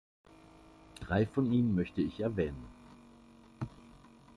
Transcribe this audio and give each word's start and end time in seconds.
Drei 0.99 1.27
von 1.27 1.51
ihnen 1.53 1.75
möchte 1.75 2.01
ich 2.01 2.21
erwähnen. 2.21 2.65